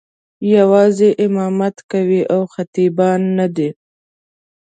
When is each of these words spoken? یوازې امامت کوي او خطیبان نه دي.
یوازې 0.55 1.09
امامت 1.25 1.75
کوي 1.91 2.21
او 2.33 2.41
خطیبان 2.53 3.19
نه 3.37 3.47
دي. 3.55 3.69